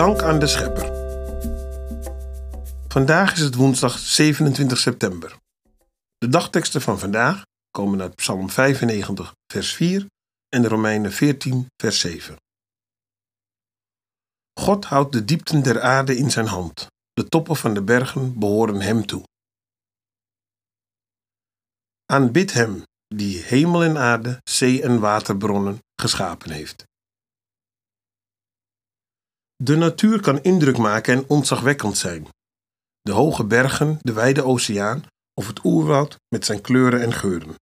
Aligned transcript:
Dank 0.00 0.22
aan 0.22 0.38
de 0.38 0.46
Schepper. 0.46 0.88
Vandaag 2.88 3.32
is 3.32 3.40
het 3.40 3.54
woensdag 3.54 3.98
27 3.98 4.78
september. 4.78 5.36
De 6.18 6.28
dagteksten 6.28 6.80
van 6.80 6.98
vandaag 6.98 7.42
komen 7.70 8.00
uit 8.00 8.14
Psalm 8.14 8.50
95, 8.50 9.34
vers 9.52 9.72
4 9.74 10.06
en 10.48 10.68
Romeinen 10.68 11.12
14, 11.12 11.66
vers 11.76 12.00
7. 12.00 12.36
God 14.60 14.84
houdt 14.84 15.12
de 15.12 15.24
diepten 15.24 15.62
der 15.62 15.80
aarde 15.80 16.16
in 16.16 16.30
zijn 16.30 16.46
hand. 16.46 16.86
De 17.12 17.28
toppen 17.28 17.56
van 17.56 17.74
de 17.74 17.82
bergen 17.82 18.38
behoren 18.38 18.80
hem 18.80 19.06
toe. 19.06 19.22
Aanbid 22.06 22.52
hem 22.52 22.82
die 23.14 23.42
hemel 23.42 23.82
en 23.82 23.98
aarde, 23.98 24.40
zee 24.50 24.82
en 24.82 25.00
waterbronnen 25.00 25.78
geschapen 26.00 26.50
heeft. 26.50 26.88
De 29.62 29.76
natuur 29.76 30.20
kan 30.20 30.42
indruk 30.42 30.76
maken 30.76 31.14
en 31.14 31.28
ontzagwekkend 31.28 31.96
zijn. 31.96 32.28
De 33.00 33.12
hoge 33.12 33.44
bergen, 33.44 33.98
de 34.00 34.12
wijde 34.12 34.44
oceaan 34.44 35.04
of 35.34 35.46
het 35.46 35.64
oerwoud 35.64 36.16
met 36.28 36.44
zijn 36.44 36.60
kleuren 36.60 37.00
en 37.02 37.12
geuren. 37.12 37.54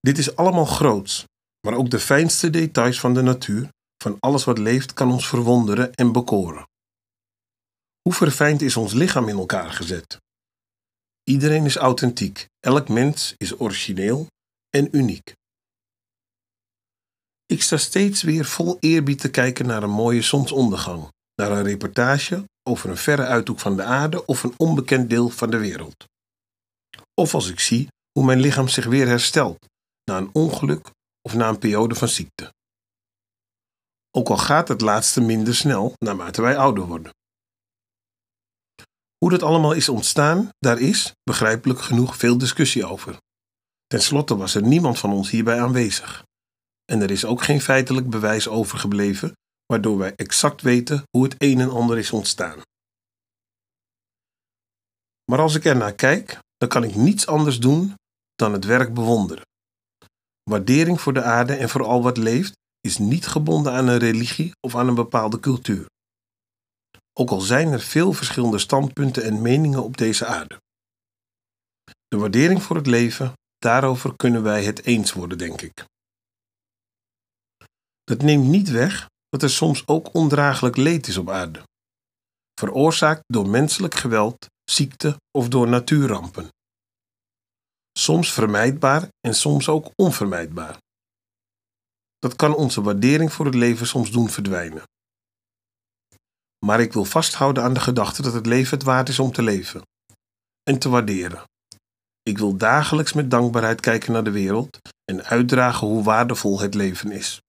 Dit 0.00 0.18
is 0.18 0.36
allemaal 0.36 0.64
groots, 0.64 1.24
maar 1.66 1.74
ook 1.74 1.90
de 1.90 1.98
fijnste 1.98 2.50
details 2.50 3.00
van 3.00 3.14
de 3.14 3.22
natuur, 3.22 3.68
van 4.02 4.16
alles 4.20 4.44
wat 4.44 4.58
leeft, 4.58 4.92
kan 4.92 5.12
ons 5.12 5.28
verwonderen 5.28 5.94
en 5.94 6.12
bekoren. 6.12 6.64
Hoe 8.02 8.12
verfijnd 8.12 8.62
is 8.62 8.76
ons 8.76 8.92
lichaam 8.92 9.28
in 9.28 9.36
elkaar 9.36 9.70
gezet? 9.70 10.16
Iedereen 11.24 11.64
is 11.64 11.76
authentiek, 11.76 12.46
elk 12.60 12.88
mens 12.88 13.34
is 13.36 13.60
origineel 13.60 14.26
en 14.70 14.96
uniek. 14.96 15.32
Ik 17.52 17.62
sta 17.62 17.76
steeds 17.76 18.22
weer 18.22 18.44
vol 18.44 18.76
eerbied 18.80 19.20
te 19.20 19.30
kijken 19.30 19.66
naar 19.66 19.82
een 19.82 19.90
mooie 19.90 20.22
zonsondergang, 20.22 21.08
naar 21.34 21.50
een 21.50 21.62
reportage 21.62 22.44
over 22.62 22.90
een 22.90 22.96
verre 22.96 23.24
uithoek 23.24 23.60
van 23.60 23.76
de 23.76 23.82
aarde 23.82 24.26
of 24.26 24.42
een 24.42 24.54
onbekend 24.56 25.10
deel 25.10 25.28
van 25.28 25.50
de 25.50 25.58
wereld. 25.58 26.04
Of 27.14 27.34
als 27.34 27.50
ik 27.50 27.60
zie 27.60 27.88
hoe 28.12 28.24
mijn 28.24 28.40
lichaam 28.40 28.68
zich 28.68 28.84
weer 28.84 29.06
herstelt 29.06 29.66
na 30.04 30.16
een 30.16 30.30
ongeluk 30.32 30.90
of 31.22 31.34
na 31.34 31.48
een 31.48 31.58
periode 31.58 31.94
van 31.94 32.08
ziekte. 32.08 32.52
Ook 34.10 34.28
al 34.28 34.38
gaat 34.38 34.68
het 34.68 34.80
laatste 34.80 35.20
minder 35.20 35.54
snel 35.54 35.92
naarmate 35.98 36.42
wij 36.42 36.56
ouder 36.56 36.86
worden. 36.86 37.12
Hoe 39.18 39.30
dat 39.30 39.42
allemaal 39.42 39.72
is 39.72 39.88
ontstaan, 39.88 40.48
daar 40.58 40.78
is, 40.78 41.12
begrijpelijk 41.22 41.80
genoeg, 41.80 42.16
veel 42.16 42.38
discussie 42.38 42.86
over. 42.86 43.16
Ten 43.86 44.02
slotte 44.02 44.36
was 44.36 44.54
er 44.54 44.62
niemand 44.62 44.98
van 44.98 45.12
ons 45.12 45.30
hierbij 45.30 45.60
aanwezig. 45.60 46.24
En 46.92 47.00
er 47.00 47.10
is 47.10 47.24
ook 47.24 47.42
geen 47.42 47.60
feitelijk 47.60 48.10
bewijs 48.10 48.48
overgebleven 48.48 49.32
waardoor 49.66 49.98
wij 49.98 50.14
exact 50.16 50.62
weten 50.62 51.02
hoe 51.10 51.24
het 51.24 51.34
een 51.38 51.60
en 51.60 51.70
ander 51.70 51.98
is 51.98 52.10
ontstaan. 52.10 52.60
Maar 55.30 55.38
als 55.38 55.54
ik 55.54 55.64
er 55.64 55.76
naar 55.76 55.94
kijk, 55.94 56.38
dan 56.56 56.68
kan 56.68 56.84
ik 56.84 56.94
niets 56.94 57.26
anders 57.26 57.58
doen 57.60 57.94
dan 58.34 58.52
het 58.52 58.64
werk 58.64 58.94
bewonderen. 58.94 59.44
Waardering 60.50 61.00
voor 61.00 61.12
de 61.12 61.22
aarde 61.22 61.54
en 61.54 61.68
voor 61.68 61.84
al 61.84 62.02
wat 62.02 62.16
leeft 62.16 62.52
is 62.80 62.98
niet 62.98 63.26
gebonden 63.26 63.72
aan 63.72 63.88
een 63.88 63.98
religie 63.98 64.52
of 64.60 64.76
aan 64.76 64.88
een 64.88 64.94
bepaalde 64.94 65.40
cultuur. 65.40 65.86
Ook 67.12 67.30
al 67.30 67.40
zijn 67.40 67.72
er 67.72 67.80
veel 67.80 68.12
verschillende 68.12 68.58
standpunten 68.58 69.22
en 69.22 69.42
meningen 69.42 69.82
op 69.82 69.96
deze 69.96 70.26
aarde. 70.26 70.60
De 72.08 72.16
waardering 72.16 72.62
voor 72.62 72.76
het 72.76 72.86
leven, 72.86 73.32
daarover 73.58 74.16
kunnen 74.16 74.42
wij 74.42 74.64
het 74.64 74.84
eens 74.84 75.12
worden, 75.12 75.38
denk 75.38 75.60
ik. 75.62 75.90
Dat 78.12 78.22
neemt 78.22 78.46
niet 78.46 78.68
weg 78.70 79.08
dat 79.28 79.42
er 79.42 79.50
soms 79.50 79.86
ook 79.86 80.14
ondraaglijk 80.14 80.76
leed 80.76 81.06
is 81.06 81.16
op 81.16 81.30
aarde, 81.30 81.62
veroorzaakt 82.60 83.22
door 83.26 83.48
menselijk 83.48 83.94
geweld, 83.94 84.46
ziekte 84.70 85.16
of 85.38 85.48
door 85.48 85.68
natuurrampen. 85.68 86.48
Soms 87.98 88.32
vermijdbaar 88.32 89.08
en 89.20 89.34
soms 89.34 89.68
ook 89.68 89.90
onvermijdbaar. 89.94 90.76
Dat 92.18 92.36
kan 92.36 92.54
onze 92.54 92.82
waardering 92.82 93.32
voor 93.32 93.44
het 93.44 93.54
leven 93.54 93.86
soms 93.86 94.10
doen 94.10 94.28
verdwijnen. 94.28 94.82
Maar 96.66 96.80
ik 96.80 96.92
wil 96.92 97.04
vasthouden 97.04 97.62
aan 97.62 97.74
de 97.74 97.80
gedachte 97.80 98.22
dat 98.22 98.32
het 98.32 98.46
leven 98.46 98.78
het 98.78 98.86
waard 98.86 99.08
is 99.08 99.18
om 99.18 99.32
te 99.32 99.42
leven 99.42 99.82
en 100.62 100.78
te 100.78 100.88
waarderen. 100.88 101.44
Ik 102.22 102.38
wil 102.38 102.56
dagelijks 102.56 103.12
met 103.12 103.30
dankbaarheid 103.30 103.80
kijken 103.80 104.12
naar 104.12 104.24
de 104.24 104.30
wereld 104.30 104.78
en 105.04 105.24
uitdragen 105.24 105.86
hoe 105.86 106.02
waardevol 106.02 106.60
het 106.60 106.74
leven 106.74 107.10
is. 107.10 107.40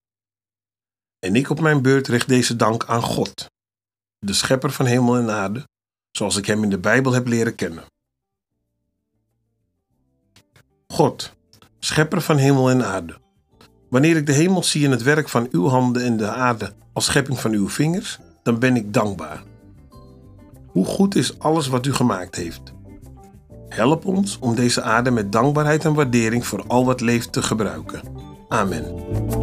En 1.24 1.36
ik 1.36 1.50
op 1.50 1.60
mijn 1.60 1.82
beurt 1.82 2.08
richt 2.08 2.28
deze 2.28 2.56
dank 2.56 2.86
aan 2.86 3.02
God, 3.02 3.46
de 4.20 4.34
schepper 4.34 4.72
van 4.72 4.86
hemel 4.86 5.18
en 5.18 5.32
aarde, 5.32 5.68
zoals 6.12 6.36
ik 6.36 6.46
hem 6.46 6.64
in 6.64 6.70
de 6.70 6.78
Bijbel 6.78 7.12
heb 7.12 7.28
leren 7.28 7.56
kennen. 7.56 7.84
God, 10.88 11.34
schepper 11.80 12.22
van 12.22 12.38
hemel 12.38 12.70
en 12.70 12.86
aarde. 12.86 13.18
Wanneer 13.90 14.18
ik 14.18 14.26
de 14.26 14.32
hemel 14.32 14.64
zie 14.64 14.86
en 14.86 14.92
het 14.92 15.02
werk 15.02 15.30
van 15.30 15.48
uw 15.52 15.68
handen 15.68 16.04
en 16.04 16.18
de 16.18 16.30
aarde 16.30 16.74
als 16.94 17.06
schepping 17.06 17.40
van 17.40 17.52
uw 17.52 17.70
vingers, 17.70 18.20
dan 18.44 18.60
ben 18.60 18.76
ik 18.76 18.94
dankbaar. 18.94 19.44
Hoe 20.68 20.86
goed 20.86 21.16
is 21.16 21.40
alles 21.40 21.68
wat 21.68 21.86
u 21.86 21.94
gemaakt 21.94 22.36
heeft? 22.36 22.74
Help 23.70 24.06
ons 24.06 24.40
om 24.40 24.56
deze 24.56 24.82
aarde 24.82 25.12
met 25.12 25.32
dankbaarheid 25.32 25.86
en 25.86 25.94
waardering 25.94 26.48
voor 26.48 26.64
al 26.68 26.86
wat 26.86 27.02
leeft 27.02 27.32
te 27.32 27.42
gebruiken. 27.42 28.02
Amen. 28.48 29.43